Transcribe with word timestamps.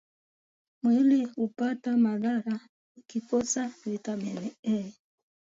mwili 0.83 1.25
huapata 1.25 1.97
madhara 1.97 2.59
ikikosa 2.95 3.71
viatamin 3.85 4.51
A 4.67 4.83